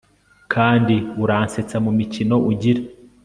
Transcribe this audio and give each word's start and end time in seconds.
kandi 0.53 0.95
uransetsa 1.23 1.77
mu 1.85 1.91
mikino 1.99 2.35
ugira 2.51 2.81